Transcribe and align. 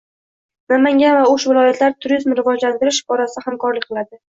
Namangan 0.73 1.19
va 1.21 1.27
O‘sh 1.35 1.47
viloyatlari 1.51 1.97
turizmni 2.07 2.41
rivojlantirish 2.43 3.05
borasida 3.13 3.51
hamkorlik 3.51 3.91
qiladi 3.91 4.25